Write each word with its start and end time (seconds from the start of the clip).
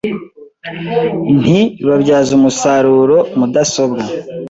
nti 1.41 1.59
babyaza 1.87 2.31
umusaruro 2.39 3.17
mudasobwa 3.37 4.01